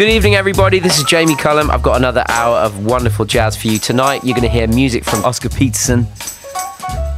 [0.00, 0.78] Good evening, everybody.
[0.78, 1.70] This is Jamie Cullum.
[1.70, 4.24] I've got another hour of wonderful jazz for you tonight.
[4.24, 6.06] You're going to hear music from Oscar Peterson,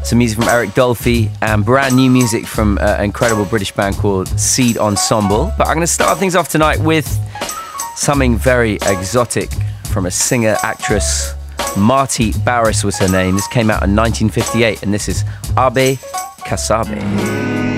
[0.02, 3.94] some music from Eric Dolphy, and brand new music from uh, an incredible British band
[3.98, 5.52] called Seed Ensemble.
[5.56, 7.06] But I'm going to start things off tonight with
[7.94, 9.52] something very exotic
[9.92, 11.34] from a singer actress.
[11.78, 13.36] Marti Barris was her name.
[13.36, 15.22] This came out in 1958, and this is
[15.54, 15.98] Ahbe
[16.38, 17.71] Casabe.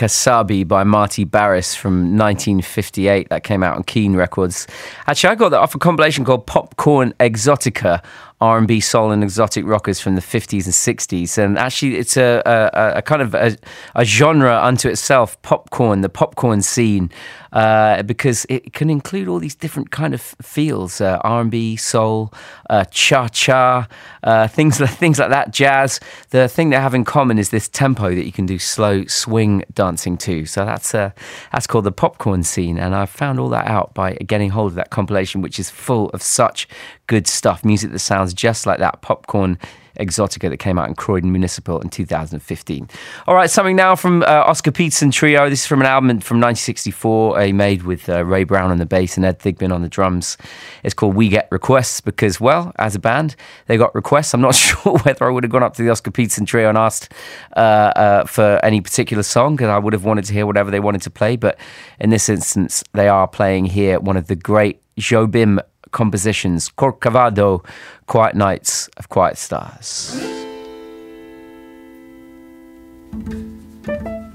[0.00, 4.66] Casabe by Marti Barris from 1958 that came out on Keen Records.
[5.06, 8.02] Actually, I got that off a compilation called Popcorn Exotica
[8.40, 11.36] R&B, soul, and exotic rockers from the 50s and 60s.
[11.36, 13.56] And actually, it's a, a, a kind of a,
[13.94, 17.10] a, genre unto itself, popcorn, the popcorn scene,
[17.52, 22.32] uh, because it can include all these different kind of feels, uh, R&B, soul,
[22.70, 23.86] uh, cha-cha,
[24.22, 26.00] uh, things, things like that, jazz.
[26.30, 29.64] The thing they have in common is this tempo that you can do slow swing
[29.74, 30.46] dancing to.
[30.46, 31.10] So that's, uh,
[31.52, 32.78] that's called the popcorn scene.
[32.78, 36.08] And I found all that out by getting hold of that compilation, which is full
[36.10, 36.66] of such
[37.10, 39.58] good stuff, music that sounds just like that popcorn
[39.98, 42.88] Exotica that came out in Croydon Municipal in 2015.
[43.26, 45.50] All right, something now from uh, Oscar Peterson Trio.
[45.50, 48.86] This is from an album from 1964 he made with uh, Ray Brown on the
[48.86, 50.38] bass and Ed Thigpen on the drums.
[50.84, 53.34] It's called We Get Requests because, well, as a band,
[53.66, 54.32] they got requests.
[54.32, 56.78] I'm not sure whether I would have gone up to the Oscar Peterson Trio and
[56.78, 57.12] asked
[57.56, 60.80] uh, uh for any particular song because I would have wanted to hear whatever they
[60.80, 61.34] wanted to play.
[61.34, 61.58] But
[61.98, 67.64] in this instance, they are playing here one of the great Jobim compositions Corcovado,
[68.06, 70.16] Quiet Nights of Quiet Stars.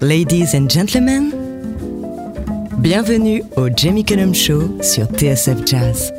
[0.01, 1.31] Ladies and gentlemen,
[2.79, 6.11] bienvenue au Jamie Cullum Show sur TSF Jazz.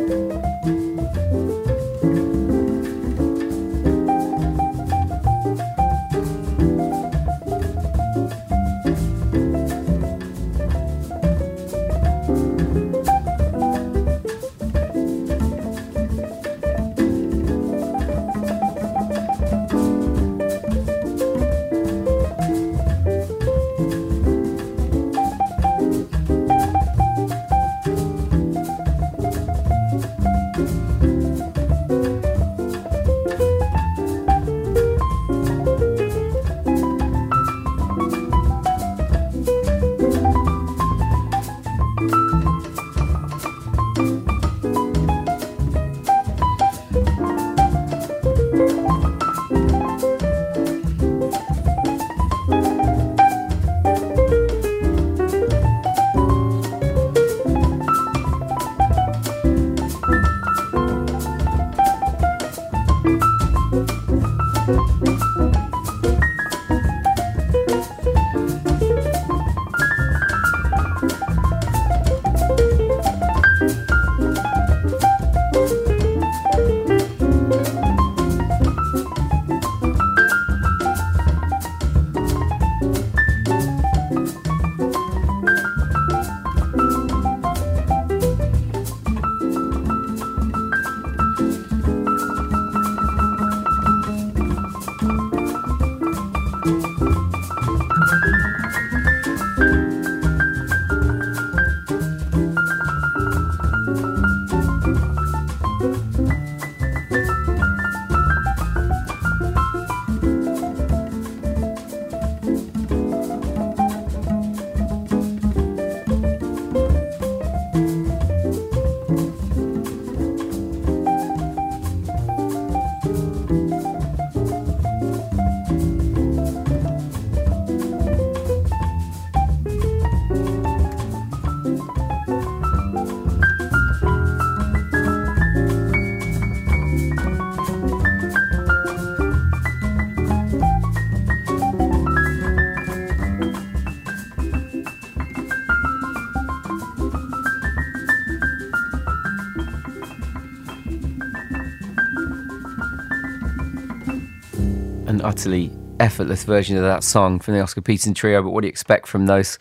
[155.37, 158.43] Utterly effortless version of that song from the Oscar Peterson Trio.
[158.43, 159.59] But what do you expect from those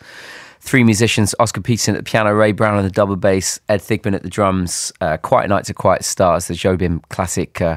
[0.60, 1.34] three musicians?
[1.38, 4.30] Oscar Peterson at the piano, Ray Brown on the double bass, Ed Thigpen at the
[4.30, 4.90] drums.
[5.02, 7.76] Uh, Quiet Nights of Quiet Stars, the Jobim classic uh,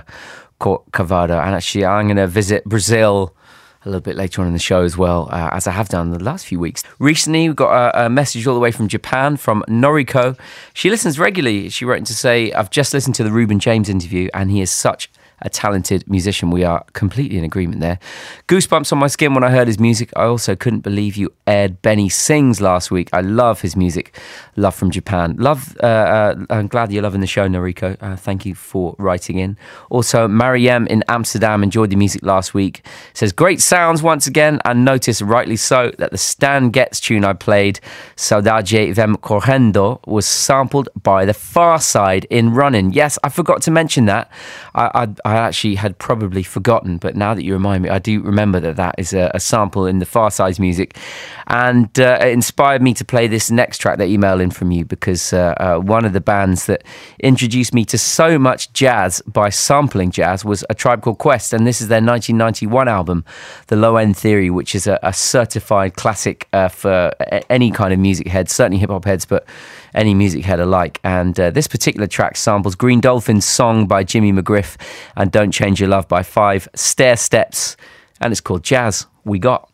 [0.61, 1.45] Cavada.
[1.45, 3.35] And actually, I'm going to visit Brazil
[3.83, 6.11] a little bit later on in the show as well, uh, as I have done
[6.11, 6.83] the last few weeks.
[6.99, 10.39] Recently, we got a, a, message all the way from Japan from Noriko.
[10.73, 11.67] She listens regularly.
[11.67, 14.61] She wrote in to say, I've just listened to the Reuben James interview, and he
[14.61, 15.09] is such
[15.41, 16.51] a talented musician.
[16.51, 17.99] We are completely in agreement there.
[18.47, 20.11] Goosebumps on my skin when I heard his music.
[20.15, 23.09] I also couldn't believe you aired Benny Sings last week.
[23.13, 24.17] I love his music.
[24.55, 25.35] Love from Japan.
[25.37, 25.77] Love.
[25.81, 27.97] Uh, uh, I'm glad you're loving the show, Noriko.
[28.01, 29.57] Uh, thank you for writing in.
[29.89, 32.85] Also, Mariam in Amsterdam enjoyed the music last week.
[33.13, 37.33] Says great sounds once again, and notice rightly so that the Stan Getz tune I
[37.33, 37.79] played,
[38.15, 42.91] Saudade Vem Correndo, was sampled by the Pharcyde in Running.
[42.91, 44.31] Yes, I forgot to mention that.
[44.75, 48.19] I, I I actually had probably forgotten, but now that you remind me, I do
[48.21, 50.97] remember that that is a, a sample in the Pharcyde music.
[51.45, 54.85] And uh, it inspired me to play this next track, that email in from you,
[54.85, 56.83] because uh, uh, one of the bands that
[57.19, 61.53] introduced me to so much jazz by sampling jazz was A Tribe Called Quest.
[61.53, 63.23] And this is their 1991 album,
[63.67, 67.11] The Low End Theory, which is a, a certified classic uh, for
[67.51, 69.45] any kind of music head, certainly hip hop heads, but
[69.93, 70.99] any music head alike.
[71.03, 74.77] And uh, this particular track samples Green Dolphin's song by Jimmy McGriff
[75.15, 77.75] and Don't Change Your Love by Five Stair Steps.
[78.21, 79.69] And it's called Jazz We Got.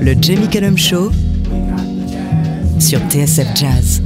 [0.00, 1.10] Le Jamie Cullum Show
[2.80, 4.00] sur TSF Jazz.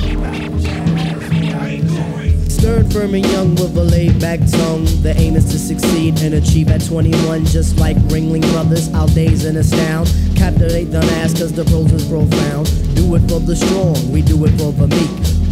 [2.72, 4.84] Firm, and young with a laid back tongue.
[5.02, 8.92] The aim is to succeed and achieve at 21, just like Ringling Brothers.
[8.94, 10.06] Our days in astound.
[10.36, 12.66] Captivate the mass, cause the pros is profound.
[12.96, 15.51] Do it for the strong, we do it for the meek.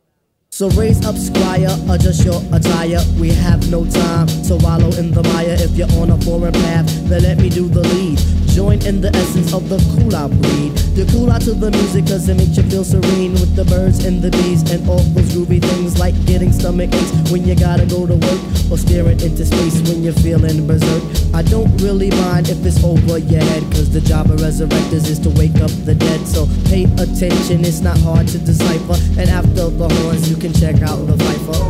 [0.53, 2.99] So raise up, squire, adjust your attire.
[3.17, 5.55] We have no time to wallow in the mire.
[5.57, 8.19] If you're on a foreign path, then let me do the lead.
[8.51, 10.75] Join in the essence of the cool out breed.
[10.91, 14.03] The cool out to the music cause it makes you feel serene with the birds
[14.03, 17.85] and the bees and all those groovy things like getting stomach aches when you gotta
[17.87, 20.99] go to work or staring into space when you're feeling berserk.
[21.33, 25.19] I don't really mind if it's over your head cause the job of resurrectors is
[25.23, 26.27] to wake up the dead.
[26.27, 28.99] So pay attention, it's not hard to decipher.
[29.15, 29.87] And after the
[30.27, 31.61] you can check out the Phifer.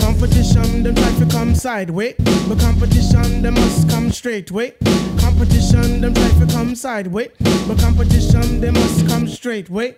[0.00, 2.14] Competition, them try to come sideways.
[2.48, 4.74] But competition, them must come straight way.
[5.18, 7.30] Competition, them try to come sideways.
[7.66, 9.94] But competition, they must come straight way.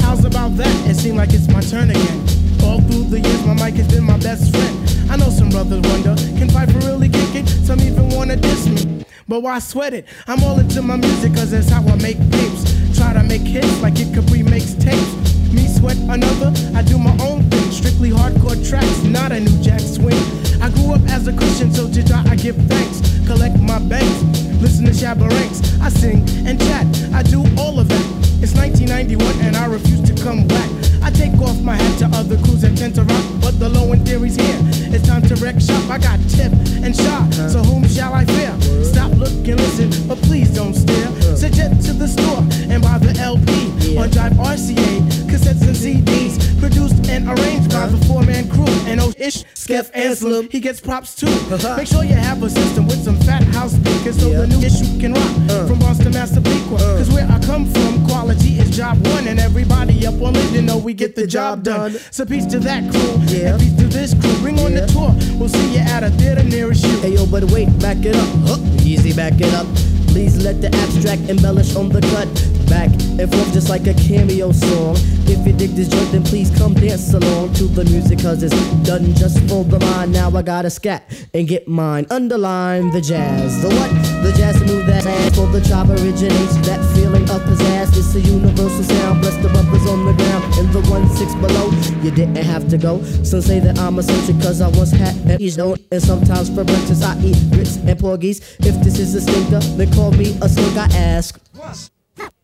[0.00, 0.88] How's about that?
[0.88, 2.49] It seems like it's my turn again.
[2.70, 5.10] All through the years, my mic has been my best friend.
[5.10, 7.48] I know some brothers wonder, can Piper really kick it?
[7.48, 9.04] Some even wanna diss me.
[9.26, 10.06] But why sweat it?
[10.28, 12.62] I'm all into my music, cause that's how I make tapes.
[12.96, 15.12] Try to make hits like it Capri makes tapes.
[15.52, 17.72] Me sweat another, I do my own thing.
[17.72, 20.22] Strictly hardcore tracks, not a new jack swing.
[20.62, 23.02] I grew up as a Christian, so to I give thanks.
[23.26, 24.22] Collect my banks,
[24.62, 25.58] listen to Shabba Ranks.
[25.80, 28.06] I sing and chat, I do all of that.
[28.40, 30.70] It's 1991 and I refuse to come back.
[31.02, 33.92] I take off my hat to other crews that tend to rock, but the low
[33.92, 34.58] end theory's here.
[34.92, 35.88] It's time to wreck shop.
[35.88, 36.52] I got tip
[36.84, 37.62] and shot, so uh-huh.
[37.64, 38.52] whom shall I fear?
[38.84, 41.08] Stop, look, and listen, but please don't stare.
[41.08, 41.36] Uh-huh.
[41.36, 47.08] Suggest to the store and buy the LP on Jive RCA, cassettes and CDs, produced
[47.08, 48.66] and arranged by the four-man crew.
[48.86, 51.26] And oh, ish, Skeff Anslem, he gets props too.
[51.26, 51.76] Uh-huh.
[51.76, 54.98] Make sure you have a system with some fat house speakers so the new issue
[55.00, 55.50] can rock.
[55.50, 55.66] Uh.
[55.66, 56.98] From Boston, Massapequa, uh.
[56.98, 60.62] cause where I come from, quality is job one, and everybody up on it, you
[60.62, 61.92] know we get the job done.
[62.10, 63.54] So peace to that crew, Yeah.
[63.54, 64.34] and peace to this crew.
[64.40, 66.96] Bring on the tour, we'll see you at a theater nearest you.
[67.00, 68.28] Hey yo, but wait, back it up.
[68.46, 69.66] Huh, easy, back it up.
[70.10, 72.28] Please let the abstract embellish on the cut.
[72.68, 74.96] Back and forth just like a cameo song.
[75.26, 78.54] If you dig this joint, then please come dance along to the music, cause it's
[78.82, 80.12] done just for the mind.
[80.12, 81.02] Now I gotta scat
[81.32, 82.06] and get mine.
[82.10, 83.62] Underline the jazz.
[83.62, 83.90] The what?
[84.22, 86.56] The jazz move that for the chop originates.
[86.66, 87.96] That feeling of pizzazz.
[87.96, 89.20] It's a universal sound.
[89.20, 91.70] Bless the brothers on the ground in the one six below.
[92.02, 93.02] You didn't have to go.
[93.22, 95.80] Some say that I'm a eccentric cause I once had an ease don't.
[95.92, 98.40] And sometimes for breakfast I eat grits and porgies.
[98.60, 100.76] If this is a stinker, then call me a skunk.
[100.76, 101.38] I ask.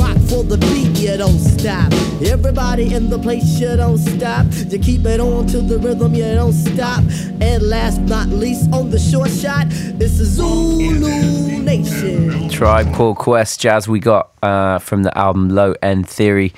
[0.00, 1.92] rock for the beat, you don't stop.
[2.22, 4.46] Everybody in the place, you don't stop.
[4.50, 7.02] You keep it on to the rhythm, you don't stop.
[7.40, 12.48] And last not least, on the short shot, it's the Zulu Nation.
[12.48, 16.52] Tribe Called Quest jazz we got uh, from the album Low End Theory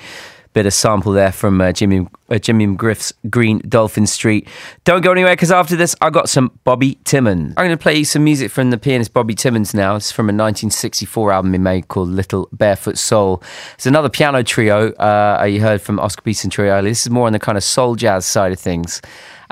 [0.53, 4.47] bit of sample there from uh, Jimmy uh, Jimmy McGriff's Green Dolphin Street.
[4.85, 7.53] Don't go anywhere because after this I got some Bobby Timmons.
[7.57, 9.95] I'm going to play you some music from the pianist Bobby Timmons now.
[9.95, 13.41] It's from a 1964 album he made called Little Barefoot Soul.
[13.75, 16.81] It's another piano trio uh, you heard from Oscar Peterson Trio.
[16.81, 19.01] This is more on the kind of soul jazz side of things.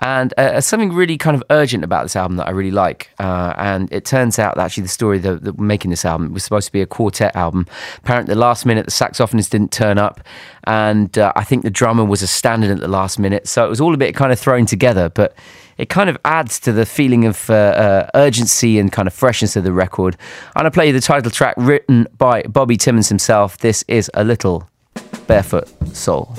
[0.02, 3.12] And uh, something really kind of urgent about this album that I really like.
[3.20, 6.44] Uh, and it turns out that actually the story that, that making this album was
[6.44, 7.68] supposed to be a quartet album.
[8.00, 10.22] Apparently, the last minute, the saxophonist didn't turn up.
[10.64, 13.48] And uh, I think the drummer was a stand in at the last minute.
[13.48, 15.10] So it was all a bit kind of thrown together.
[15.10, 15.36] But
[15.78, 19.56] it kind of adds to the feeling of uh, uh, urgency and kind of freshness
[19.56, 20.16] of the record.
[20.16, 23.60] And I'm going to play you the title track written by Bobby Timmons himself.
[23.60, 24.68] This is A Little
[25.28, 26.36] Barefoot Soul.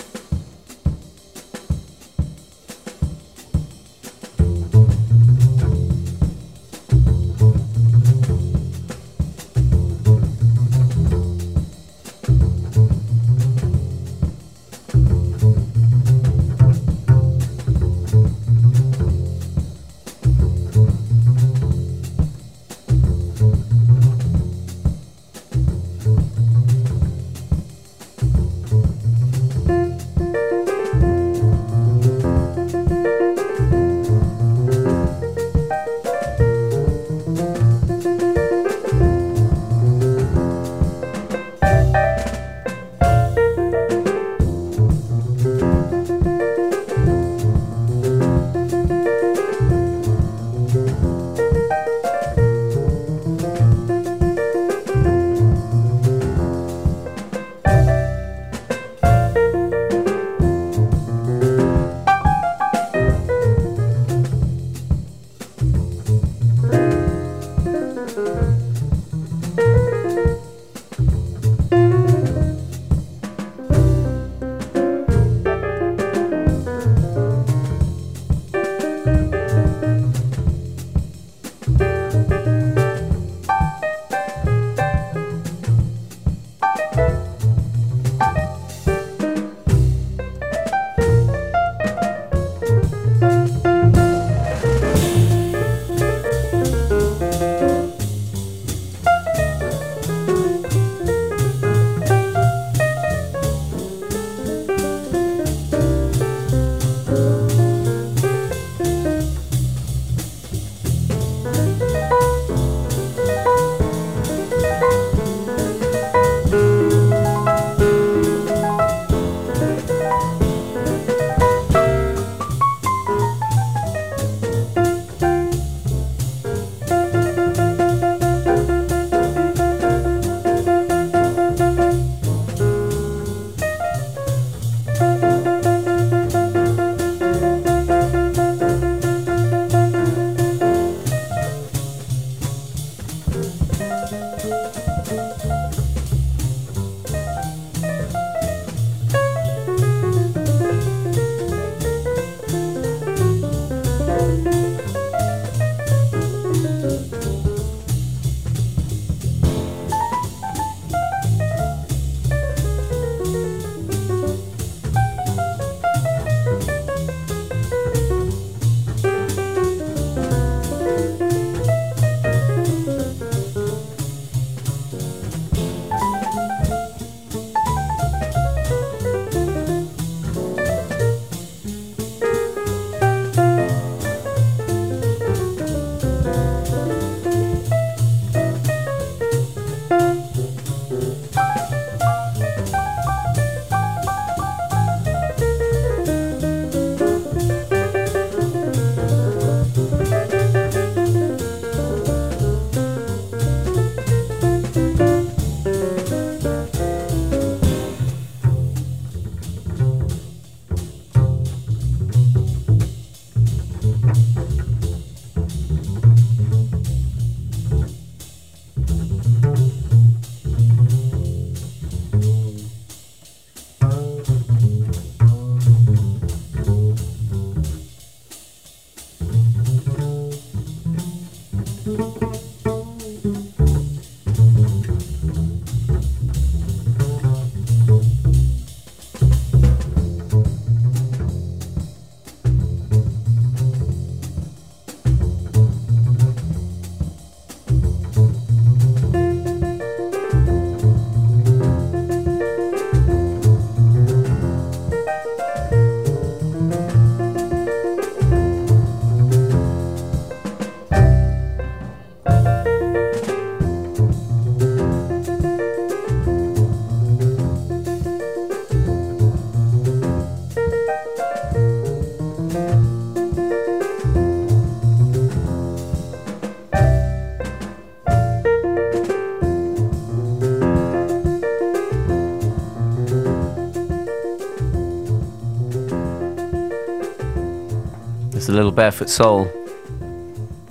[288.48, 289.44] A little barefoot soul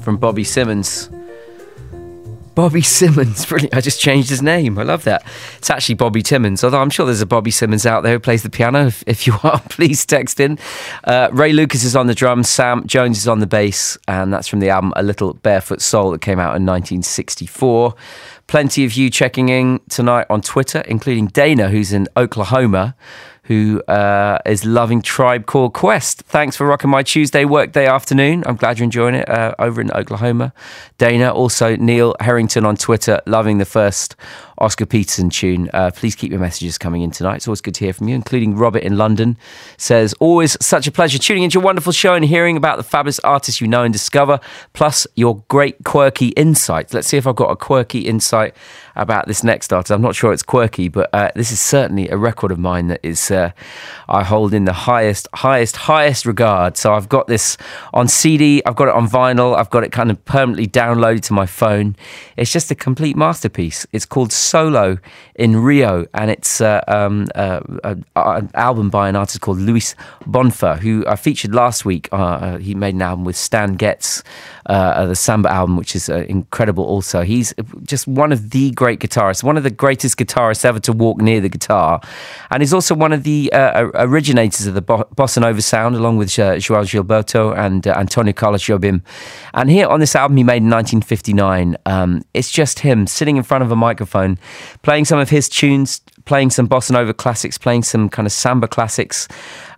[0.01, 1.10] from Bobby Simmons.
[2.53, 3.73] Bobby Simmons, brilliant.
[3.73, 4.77] I just changed his name.
[4.77, 5.25] I love that.
[5.57, 8.43] It's actually Bobby Timmons, although I'm sure there's a Bobby Simmons out there who plays
[8.43, 8.88] the piano.
[8.88, 10.60] If, if you are, please text in.
[11.03, 14.47] Uh, Ray Lucas is on the drums, Sam Jones is on the bass, and that's
[14.47, 17.95] from the album A Little Barefoot Soul that came out in 1964.
[18.47, 22.95] Plenty of you checking in tonight on Twitter, including Dana, who's in Oklahoma
[23.51, 26.21] who uh, is loving Tribe Called Quest.
[26.21, 28.45] Thanks for rocking my Tuesday workday afternoon.
[28.45, 30.53] I'm glad you're enjoying it uh, over in Oklahoma.
[30.97, 34.15] Dana, also Neil Harrington on Twitter, loving the first
[34.62, 35.69] Oscar Peterson tune.
[35.74, 37.38] Uh, please keep your messages coming in tonight.
[37.38, 39.38] It's always good to hear from you, including Robert in London.
[39.78, 43.19] Says, always such a pleasure tuning into your wonderful show and hearing about the fabulous
[43.19, 44.39] artists you know and discover,
[44.74, 46.93] plus your great quirky insights.
[46.93, 48.56] Let's see if I've got a quirky insight
[48.95, 49.91] about this next artist.
[49.91, 53.00] I'm not sure it's quirky, but uh, this is certainly a record of mine that
[53.04, 53.52] is uh,
[54.08, 56.78] I hold in the highest, highest, highest regard.
[56.78, 57.58] So I've got this
[57.93, 61.34] on CD, I've got it on vinyl, I've got it kind of permanently downloaded to
[61.34, 61.95] my phone.
[62.38, 63.88] It's just a complete masterpiece.
[63.91, 64.97] It's called Solo
[65.35, 67.61] in Rio, and it's uh, um, uh,
[68.17, 72.09] an album by an artist called Luiz Bonfa, who I featured last week.
[72.11, 74.23] Uh, uh, he made an album with Stan Getz,
[74.65, 76.83] uh, the Samba album, which is incredible.
[76.83, 80.91] Also, he's just one of the great guitarists, one of the greatest guitarists ever to
[80.91, 82.01] walk near the guitar,
[82.49, 83.49] and he's also one of the
[83.95, 89.01] originators of the bossa nova sound, along with Joao Gilberto and Antonio Carlos Jobim.
[89.53, 91.77] And here on this album, he made in 1959.
[91.85, 94.37] Um, it's just him sitting in front of a microphone
[94.82, 98.67] playing some of his tunes, playing some bossa nova classics, playing some kind of samba
[98.67, 99.27] classics,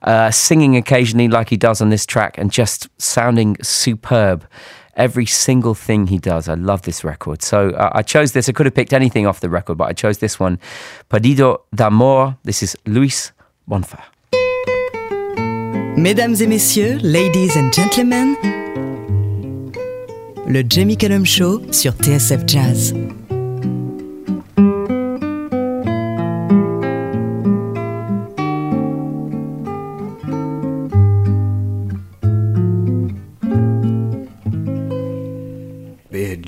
[0.04, 4.47] uh, singing occasionally like he does on this track, and just sounding superb.
[4.95, 6.47] Every single thing he does.
[6.47, 7.41] I love this record.
[7.41, 8.47] So uh, I chose this.
[8.47, 10.60] I could have picked anything off the record, but I chose this one.
[11.10, 12.38] Perdido d'Amor.
[12.43, 13.32] This is Luiz
[13.67, 14.04] Bonfa.
[15.97, 18.36] Mesdames et messieurs, ladies and gentlemen,
[20.47, 22.93] le Jamie Cullum Show sur TSF Jazz.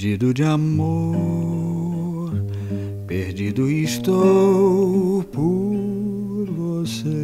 [0.06, 2.32] Perdido de amor,
[3.08, 7.24] perdido estou por você.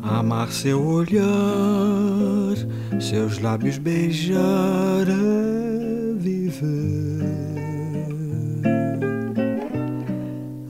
[0.00, 1.26] Amar seu olhar,
[3.00, 7.26] seus lábios beijar é viver.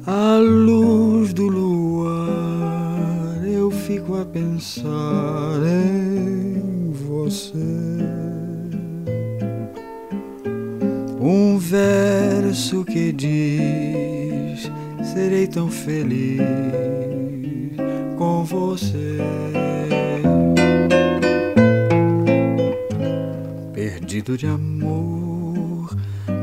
[0.06, 6.35] À luz do luar, eu fico a pensar em
[7.26, 7.52] você.
[11.20, 14.70] Um verso que diz:
[15.02, 16.40] Serei tão feliz
[18.16, 19.18] com você.
[23.74, 25.96] Perdido de amor,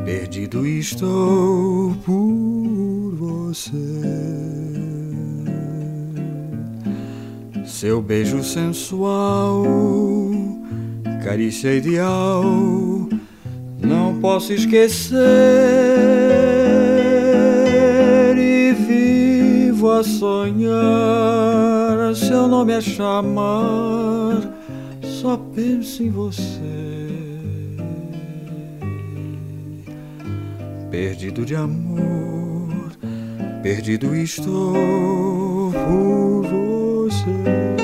[0.05, 4.72] perdido estou por você.
[7.65, 9.63] Seu beijo sensual
[11.23, 12.43] carícia ideal,
[13.79, 15.17] não posso esquecer
[18.37, 20.73] e vivo a sonhar.
[22.13, 24.41] Seu nome a chamar,
[25.01, 26.59] só penso em você.
[30.91, 32.91] Perdido de amor,
[33.63, 35.71] perdido estou
[37.25, 37.82] por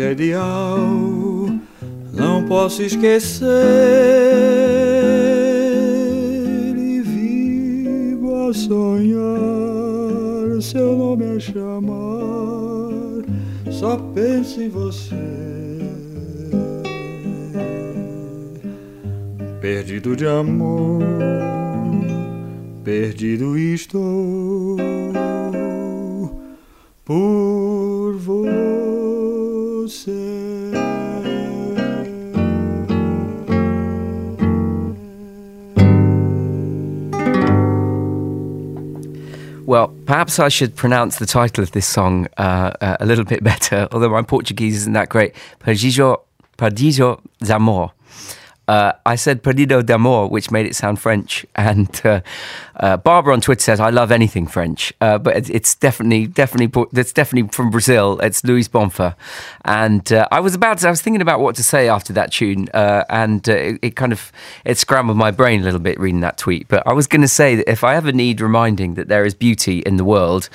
[0.00, 0.78] ideal,
[2.12, 3.46] não posso esquecer.
[6.76, 9.70] E vivo a sonhar
[10.60, 11.82] seu nome a chamar,
[13.70, 15.16] só penso em você.
[19.60, 21.02] Perdido de amor,
[22.84, 24.76] perdido estou
[27.04, 28.69] por você.
[39.66, 43.44] Well, perhaps I should pronounce the title of this song uh, uh, a little bit
[43.52, 45.32] better, although my Portuguese isn't that great.
[45.60, 46.22] Perdido,
[46.58, 47.92] Perdido de Amor.
[48.70, 51.44] Uh, I said Perdido de Amor, which made it sound French.
[51.70, 52.20] And uh,
[52.76, 54.92] uh, Barbara on Twitter says, I love anything French.
[55.00, 58.18] Uh, but it's, definitely, definitely, it's definitely from Brazil.
[58.20, 59.14] It's Luiz Bonfa.
[59.64, 62.32] And uh, I was about to, I was thinking about what to say after that
[62.32, 62.68] tune.
[62.72, 64.32] Uh, and it, it, kind of,
[64.64, 66.68] it scrambled my brain a little bit reading that tweet.
[66.68, 69.34] But I was going to say that if I ever need reminding that there is
[69.34, 70.48] beauty in the world,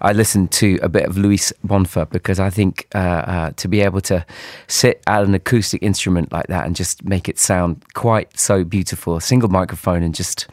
[0.00, 4.24] I listen to a bit of Luiz Bonfa because I think to be able to
[4.68, 8.64] sit at an acoustic instrument like that and just make it sound sound quite so
[8.64, 9.16] beautiful.
[9.16, 10.48] A single microphone and just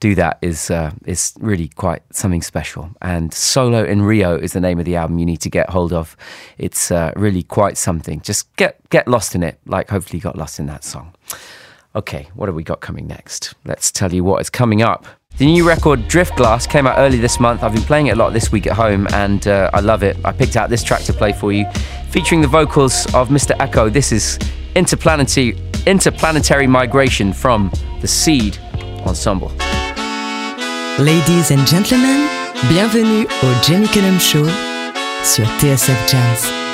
[0.00, 2.90] do that is uh, is really quite something special.
[3.00, 5.92] And Solo in Rio is the name of the album you need to get hold
[5.92, 6.16] of.
[6.58, 8.20] It's uh, really quite something.
[8.20, 11.14] Just get get lost in it, like hopefully you got lost in that song.
[11.94, 13.54] Okay, what have we got coming next?
[13.64, 15.06] Let's tell you what is coming up.
[15.38, 17.62] The new record Driftglass came out early this month.
[17.62, 20.16] I've been playing it a lot this week at home and uh, I love it.
[20.24, 21.64] I picked out this track to play for you,
[22.10, 23.56] featuring the vocals of Mr.
[23.58, 23.92] Ekow.
[23.92, 24.38] This is
[24.74, 25.56] Interplanetary
[25.88, 27.70] interplanetary migration from
[28.02, 28.58] the Seed
[29.06, 29.50] Ensemble.
[30.98, 32.28] Ladies and gentlemen,
[32.68, 34.46] bienvenue au Jamie Cullum Show
[35.24, 36.67] sur TSF Jazz.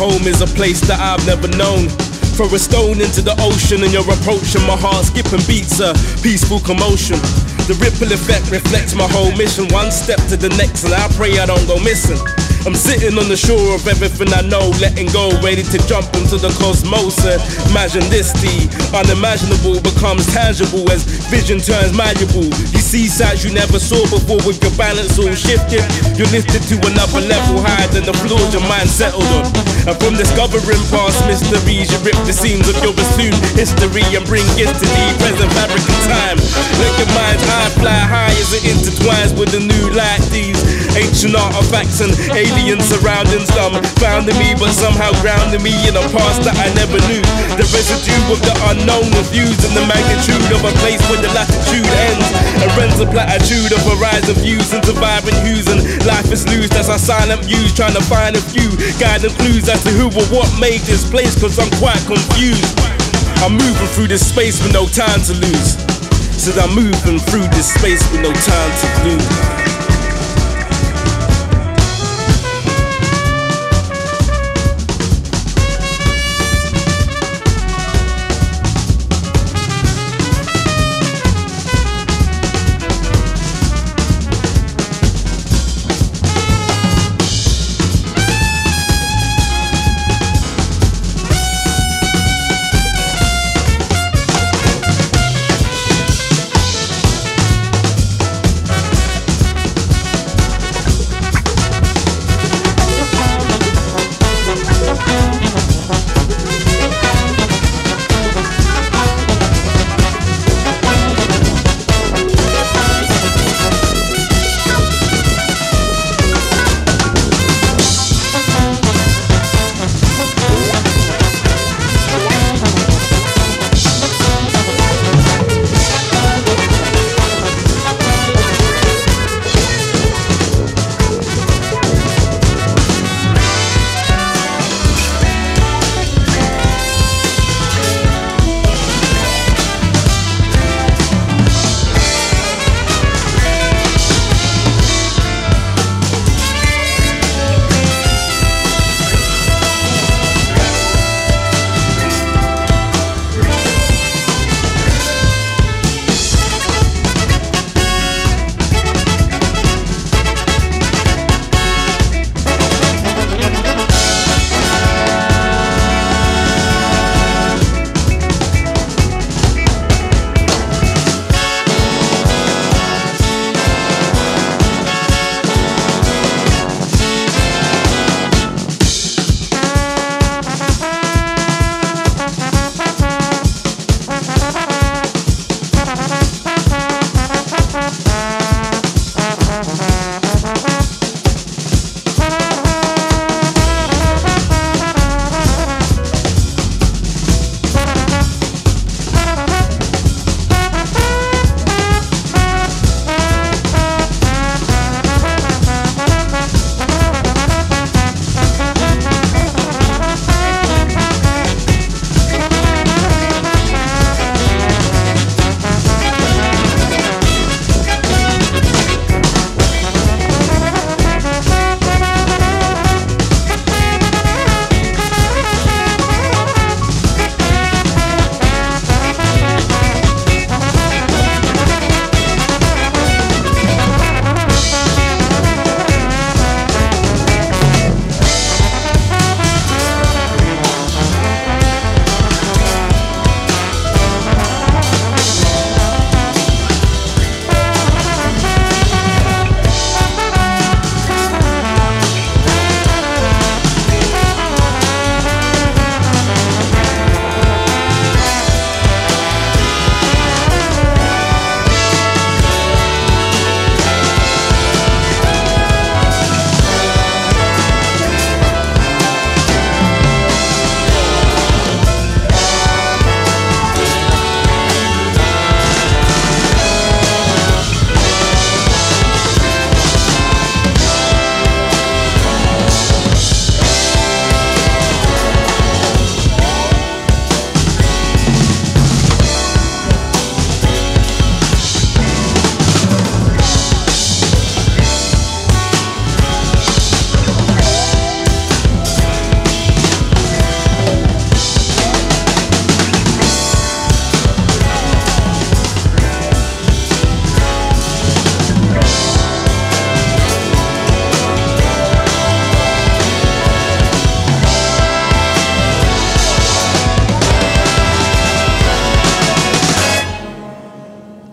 [0.00, 1.84] Home is a place that I've never known.
[2.32, 5.92] Throw a stone into the ocean and you're approaching my heart skipping beats a
[6.24, 7.20] peaceful commotion.
[7.68, 9.68] The ripple effect reflects my whole mission.
[9.68, 12.16] One step to the next, and I pray I don't go missing.
[12.68, 16.36] I'm sitting on the shore of everything I know, letting go, ready to jump into
[16.36, 17.16] the cosmos.
[17.72, 18.52] Imagine this, the
[18.92, 22.52] unimaginable becomes tangible as vision turns malleable.
[22.76, 25.80] You see sights you never saw before with your balance all shifted.
[26.20, 29.48] You're lifted to another level higher than the floors your mind settled on.
[29.88, 34.44] And from discovering past mysteries, you rip the seams of your assumed history and bring
[34.60, 36.36] it to the present fabric of time.
[36.76, 40.20] Let your mind's eye fly high as it intertwines with the new light.
[40.28, 40.60] These
[40.92, 42.12] ancient artifacts and
[42.50, 46.98] alien surroundings them founding me, but somehow grounding me in a past that I never
[47.06, 47.22] knew.
[47.54, 51.86] The residue of the unknown infused in the magnitude of a place where the latitude
[52.10, 52.26] ends.
[52.62, 56.70] A rends a platitude of horizon views into vibrant hues, and life is loose.
[56.70, 60.26] That's our silent muse, trying to find a few guiding clues as to who or
[60.34, 62.66] what made this place, cause I'm quite confused.
[63.46, 65.78] I'm moving through this space with no time to lose.
[66.34, 69.59] Said I'm moving through this space with no time to lose.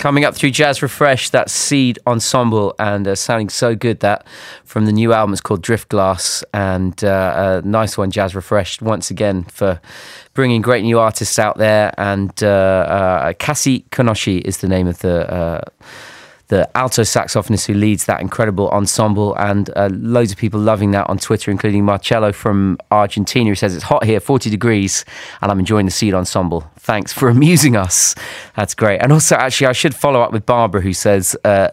[0.07, 4.25] Coming up through Jazz Refresh, that Seed Ensemble, and uh, sounding so good that
[4.63, 9.11] from the new album, it's called Driftglass, and uh, a nice one, Jazz Refreshed, once
[9.11, 9.81] again for
[10.33, 11.93] bringing great new artists out there.
[11.97, 15.61] And uh, uh Cassie Kinoshi is the name of the uh,
[16.47, 21.09] the alto saxophonist who leads that incredible ensemble, and uh, loads of people loving that
[21.09, 25.03] on Twitter, including Marcello from Argentina, who says it's hot here, 40 degrees,
[25.41, 26.69] and I'm enjoying the Seed ensemble.
[26.79, 28.15] Thanks for amusing us.
[28.55, 28.99] That's great.
[29.01, 31.69] And also, actually, I should follow up with Barbara, who says, uh,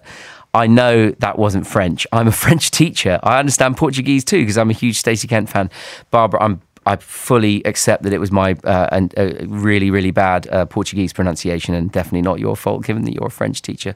[0.54, 2.06] I know that wasn't French.
[2.12, 3.18] I'm a French teacher.
[3.22, 5.70] I understand Portuguese too because I'm a huge Stacey Kent fan.
[6.10, 10.48] Barbara, I'm I fully accept that it was my uh, and uh, really really bad
[10.48, 13.94] uh, Portuguese pronunciation and definitely not your fault given that you're a French teacher.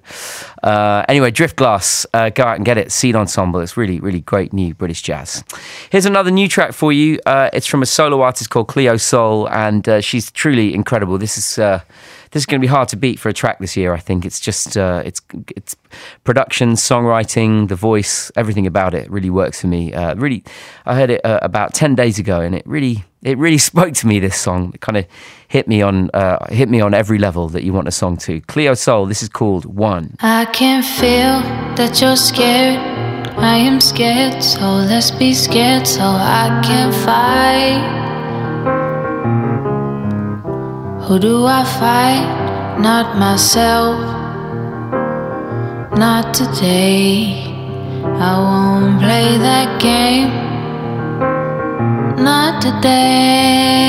[0.62, 2.92] Uh, anyway, Driftglass, uh, go out and get it.
[2.92, 3.60] Seed Ensemble.
[3.60, 5.44] It's really really great new British jazz.
[5.90, 7.18] Here's another new track for you.
[7.26, 11.18] It's from a solo artist called Cleo Sol, and she's truly incredible.
[11.18, 11.58] This is
[12.30, 13.94] this is going to be hard to beat for a track this year.
[13.94, 15.20] I think it's just uh, it's
[15.56, 15.76] it's
[16.24, 19.92] production, songwriting, the voice, everything about it really works for me.
[19.92, 20.44] Uh, really,
[20.86, 24.06] I heard it uh, about ten days ago, and it really it really spoke to
[24.06, 24.18] me.
[24.18, 25.06] This song it kind of
[25.48, 28.40] hit me on uh, hit me on every level that you want a song to.
[28.42, 30.16] Cleo Sol, this is called One.
[30.20, 31.40] I can feel
[31.76, 32.78] that you're scared.
[33.38, 38.07] I am scared, so let's be scared so I can fight.
[41.08, 42.78] Who do I fight?
[42.78, 43.96] Not myself.
[45.96, 47.46] Not today.
[48.04, 50.28] I won't play that game.
[52.22, 53.88] Not today.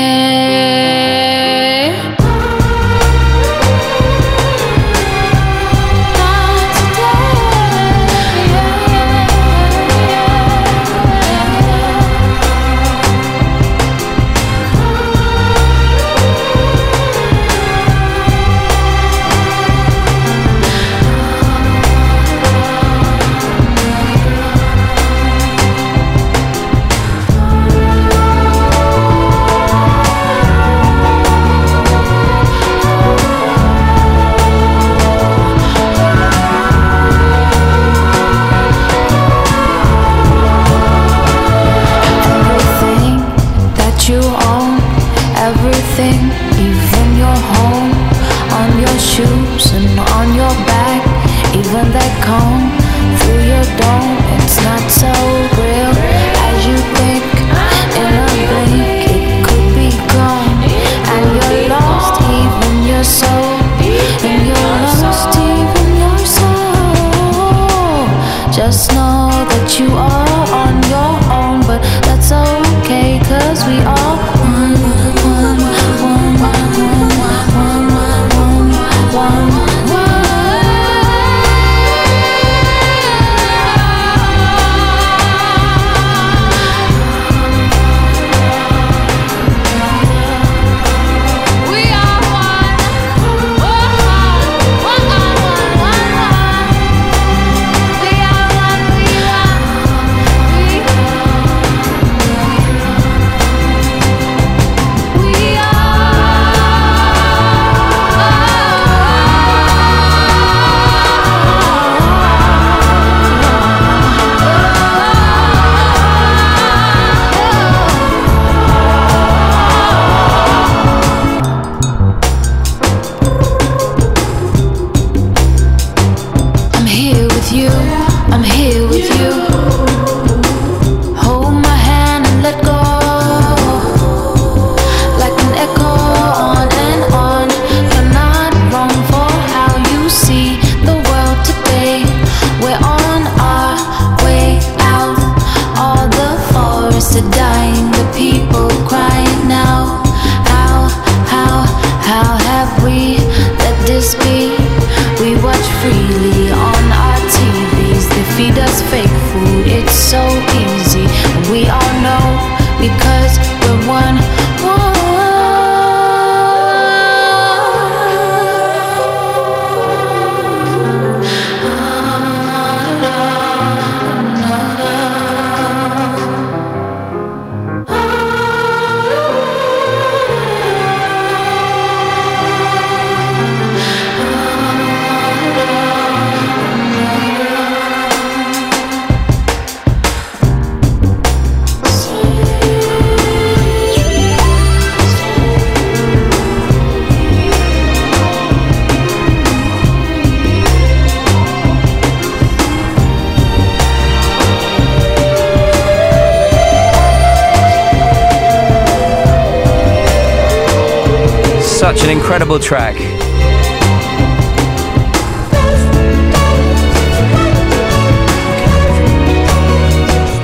[211.92, 212.94] Such an incredible track.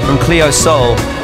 [0.05, 1.16] From Cleo Sol.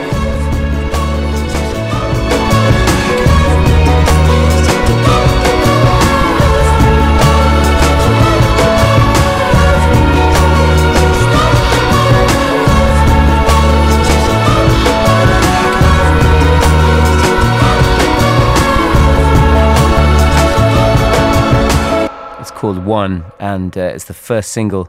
[22.62, 24.88] Called One, and uh, it's the first single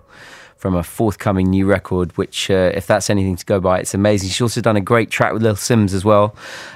[0.57, 4.29] from a forthcoming new record, which, uh, if that's anything to go by, it's amazing.
[4.29, 6.35] She's also done a great track with Little Simz as well.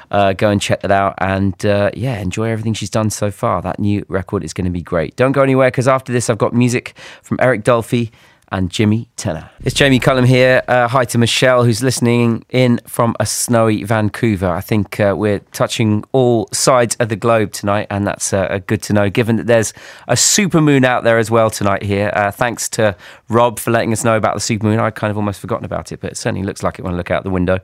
[0.09, 1.13] Uh, go and check that out.
[1.19, 3.61] And uh, yeah, enjoy everything she's done so far.
[3.61, 5.15] That new record is going to be great.
[5.15, 8.09] Don't go anywhere because after this, I've got music from Eric Dolphy
[8.51, 9.49] and Jimi Tenor.
[9.61, 10.63] It's Jamie Cullum here.
[10.67, 14.47] Uh, hi to Michelle, who's listening in from a snowy Vancouver.
[14.47, 18.81] I think uh, we're touching all sides of the globe tonight, and that's uh, good
[18.83, 19.73] to know, given that there's
[20.07, 22.11] a supermoon out there as well tonight here.
[22.13, 22.95] Uh, thanks to
[23.29, 24.79] Rob for letting us know about the supermoon.
[24.79, 26.97] I'd kind of almost forgotten about it, but it certainly looks like it when I
[26.97, 27.59] look out the window.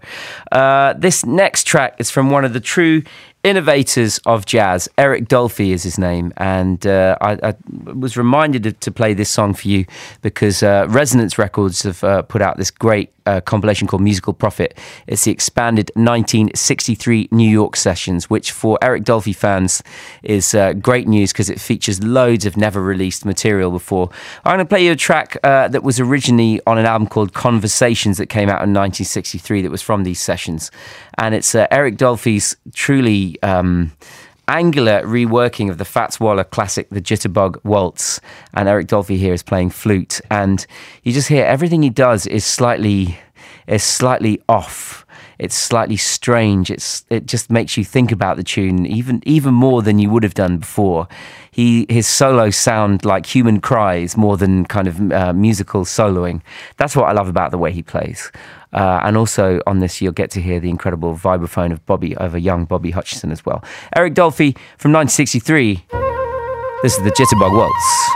[0.52, 3.04] Uh, this next track is from one of the true
[3.44, 4.90] innovators of jazz.
[4.98, 7.56] Eric Dolphy is his name, and uh, I, I,
[7.92, 9.86] was reminded to play this song for you
[10.22, 14.78] because uh, Resonance Records have uh, put out this great uh, compilation called Musical Prophet.
[15.08, 19.84] It's the expanded 1963 New York sessions, which for Eric Dolphy fans
[20.24, 24.10] is uh, great news because it features loads of never released material before.
[24.46, 27.34] I'm going to play you a track uh, that was originally on an album called
[27.34, 30.72] Conversations that came out in 1963 that was from these sessions.
[31.18, 33.33] And it's Eric Dolphy's truly.
[33.42, 33.92] Um,
[34.48, 38.20] angular reworking of the Fats Waller classic, the Jitterbug Waltz.
[38.54, 40.22] And Eric Dolphy here is playing flute.
[40.30, 40.66] And
[41.04, 43.18] you just hear everything he does is slightly,
[43.68, 45.06] is slightly off.
[45.40, 46.70] It's slightly strange.
[46.70, 50.24] It's it just makes you think about the tune even even more than you would
[50.24, 51.08] have done before.
[51.52, 56.42] He his solos sound like human cries more than kind of uh, musical soloing.
[56.78, 58.32] That's what I love about the way he plays.
[58.74, 62.38] Uh, and also on this, you'll get to hear the incredible vibraphone of Bobby over
[62.38, 63.64] young Bobby Hutcherson as well.
[63.96, 65.86] Eric Dolphy from 1963.
[66.82, 68.10] This is the Jitterbug Waltz.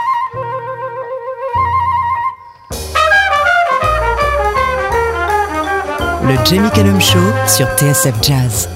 [6.27, 8.67] Le Jamie Cullum Show sur TSF Jazz.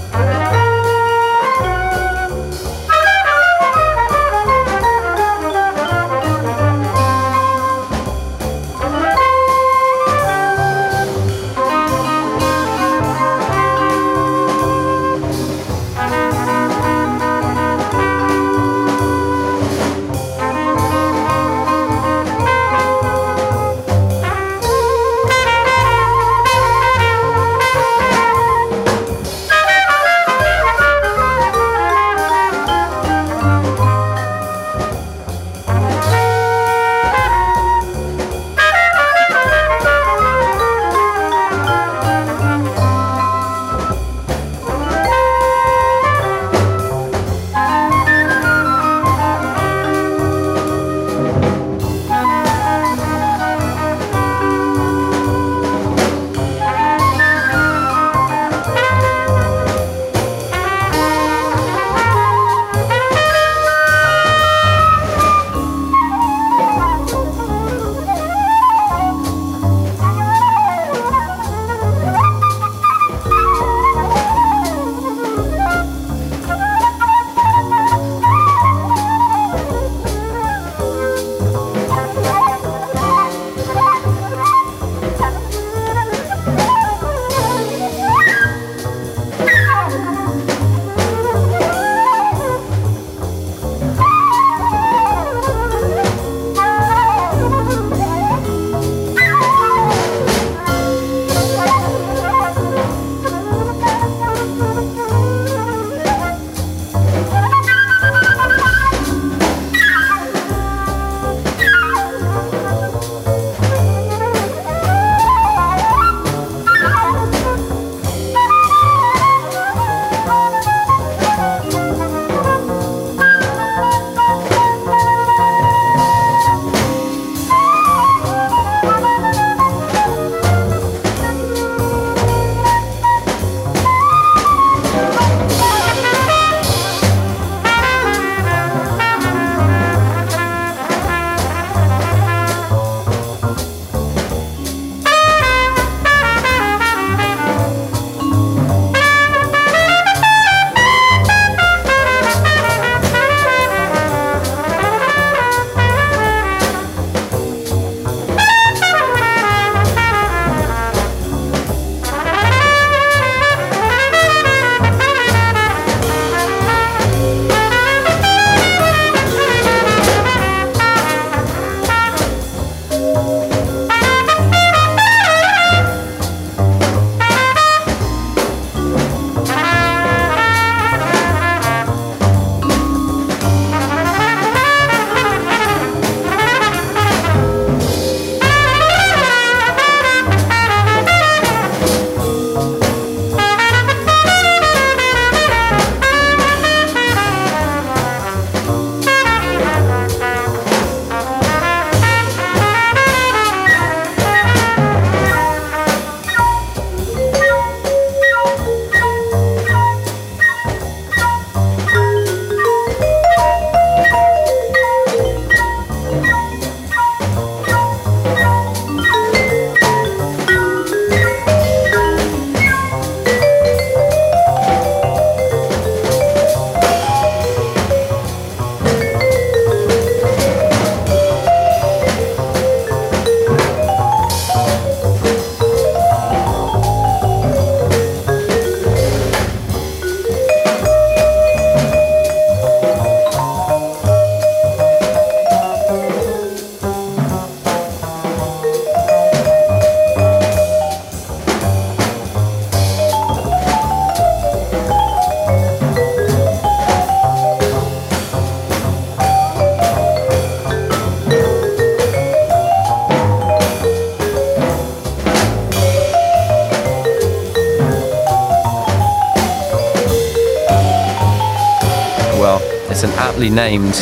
[273.41, 273.95] Aptly named,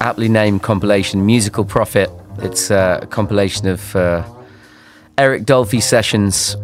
[0.00, 2.10] aptly named compilation, Musical Prophet.
[2.38, 4.24] It's uh, a compilation of uh,
[5.16, 6.56] Eric Dolphy sessions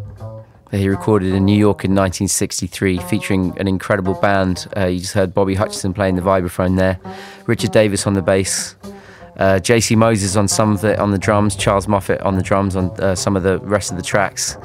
[0.72, 4.66] that he recorded in New York in 1963, featuring an incredible band.
[4.76, 6.98] Uh, you just heard Bobby Hutcherson playing the vibraphone there,
[7.46, 8.74] Richard Davis on the bass,
[9.36, 12.74] uh, JC Moses on some of it on the drums, Charles Moffett on the drums
[12.74, 14.56] on uh, some of the rest of the tracks,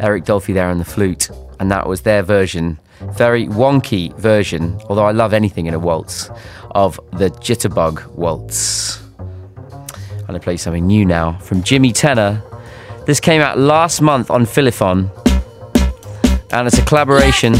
[0.00, 1.28] Eric Dolphy there on the flute,
[1.60, 2.78] and that was their version,
[3.12, 4.78] very wonky version.
[4.88, 6.30] Although I love anything in a waltz,
[6.74, 9.00] of the Jitterbug Waltz.
[9.18, 12.42] I'm gonna play something new now from Jimi Tenor.
[13.06, 15.10] This came out last month on Philophon,
[16.52, 17.52] and it's a collaboration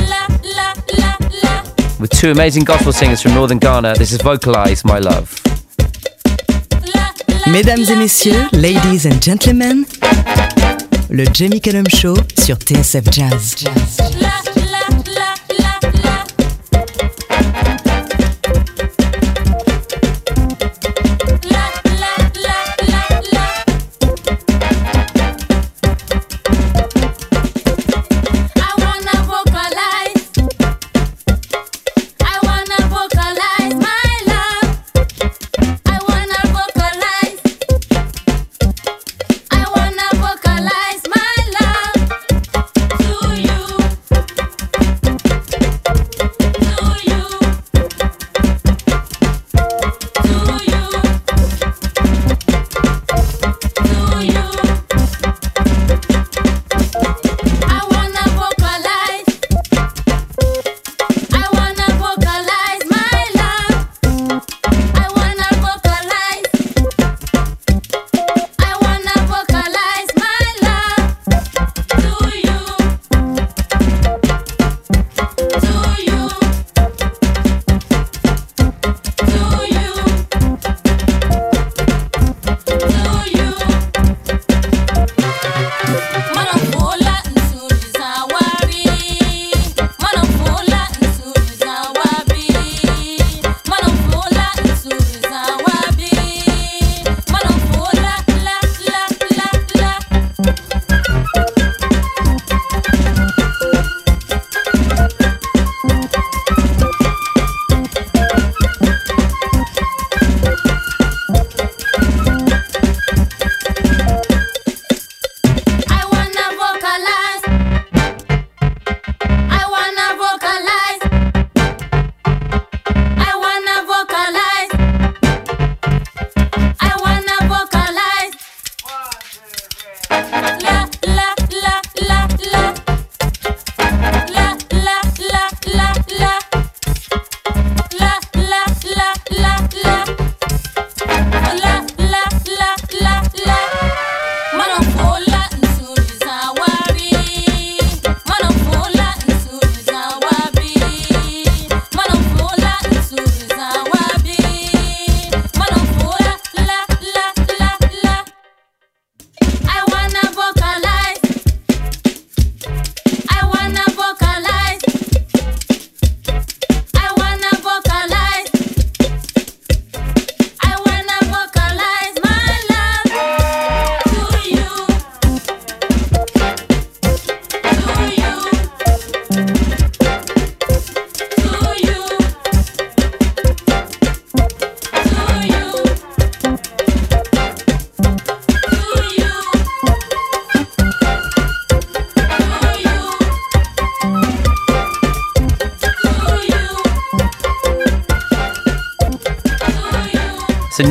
[2.00, 3.94] with two amazing gospel singers from Northern Ghana.
[3.94, 5.40] This is Vocalise My Luv.
[7.46, 9.84] Mesdames et messieurs, ladies and gentlemen,
[11.10, 13.56] le Jamie Cullum Show sur TSF Jazz.
[13.56, 14.21] Jazz.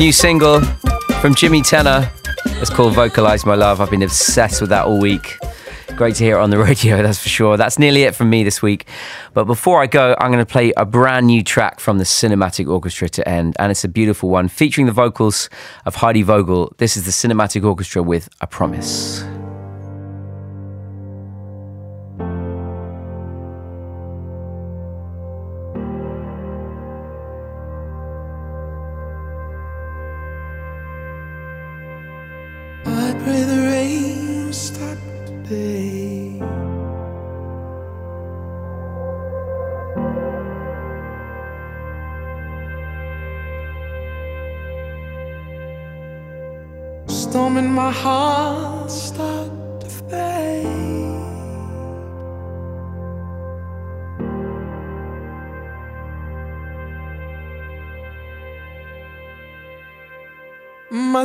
[0.02, 0.60] New single
[1.20, 2.10] from Jimi Tenor.
[2.60, 3.80] It's called Vocalise My Luv.
[3.80, 5.38] I've been obsessed with that all week.
[5.94, 7.56] Great to hear it on the radio, that's for sure.
[7.56, 8.88] That's nearly it from me this week.
[9.32, 12.68] But before I go, I'm going to play a brand new track from the Cinematic
[12.68, 13.54] Orchestra to end.
[13.60, 15.48] And it's a beautiful one featuring the vocals
[15.86, 16.74] of Heidi Vogel.
[16.78, 19.22] This is the Cinematic Orchestra with A Promise.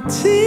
[0.10, 0.47] Tears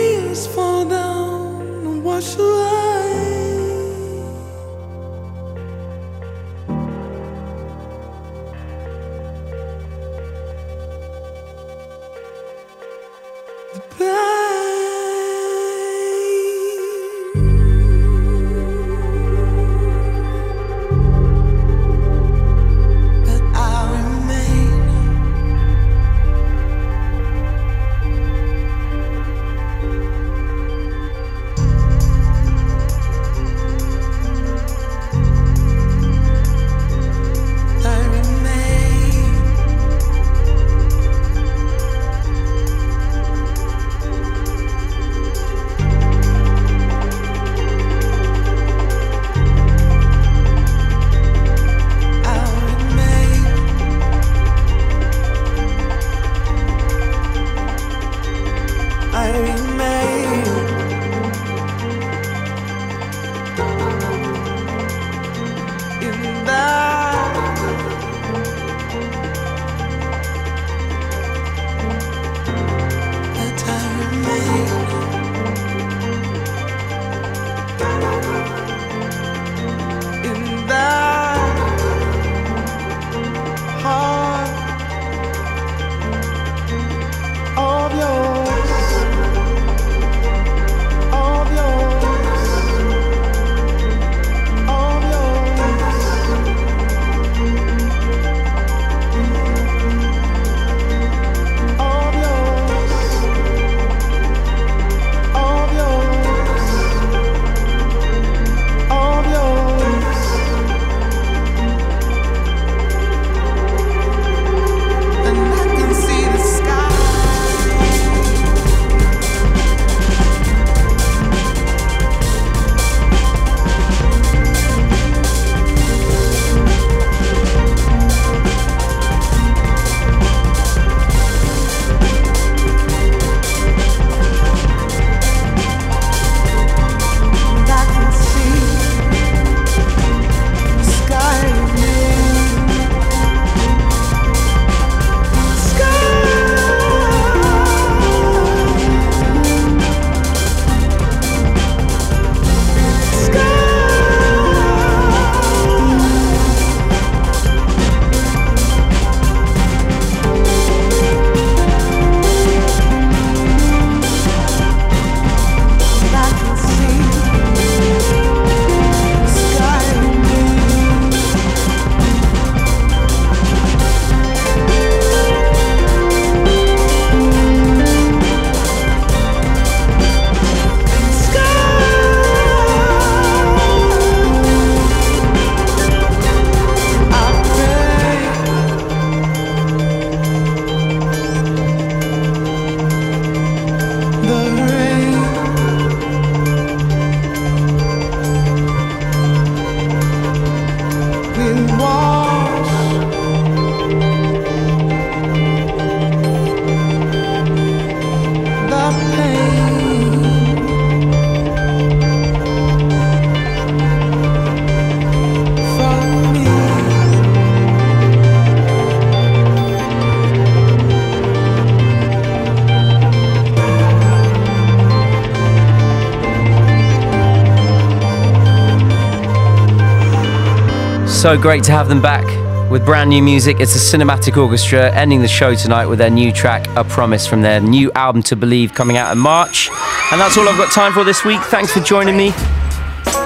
[231.21, 232.25] So great to have them back
[232.71, 233.61] with brand new music.
[233.61, 237.43] It's the Cinematic Orchestra ending the show tonight with their new track, A Promise, from
[237.43, 239.69] their new album To Believe coming out in March.
[240.13, 241.43] And that's all I've got time for this week.
[241.51, 242.33] Thanks for joining me.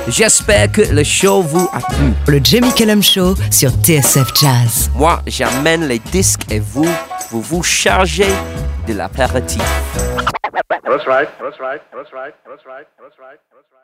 [0.08, 2.14] J'espère que le show vous a plu.
[2.26, 4.90] Le Jamie Cullum Show sur TSF Jazz.
[4.96, 6.88] Moi, j'amène les disques et vous,
[7.30, 8.34] vous vous chargez
[8.88, 9.62] de l'apéritif.
[10.82, 11.28] That's right.
[11.38, 11.80] That's right.
[11.92, 12.34] That's right.
[12.44, 12.88] That's right.
[12.98, 13.38] That's right.
[13.54, 13.83] That's right.